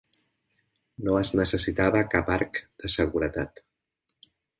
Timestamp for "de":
2.85-2.91